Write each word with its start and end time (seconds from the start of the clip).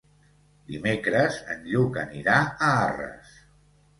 Dimecres 0.71 1.35
en 1.55 1.61
Lluc 1.73 2.01
anirà 2.05 2.39
a 2.39 2.69
Arres. 2.89 3.37